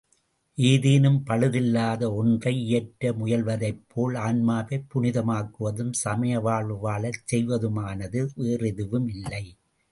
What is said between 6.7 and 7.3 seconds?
வாழச்